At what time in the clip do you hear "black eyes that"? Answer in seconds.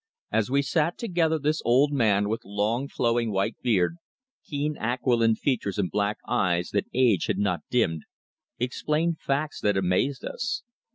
5.91-6.87